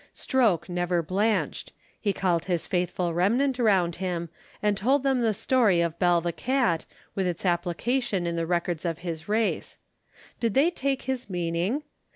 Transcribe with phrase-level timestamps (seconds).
[0.15, 1.73] Stroke never blanched.
[1.99, 6.31] He called his faithful remnant around him, and told them the story of Bell the
[6.33, 9.77] Cat, with its application in the records of his race.
[10.39, 11.83] Did they take his meaning?